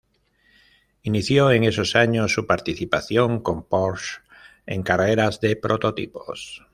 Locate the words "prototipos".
5.55-6.65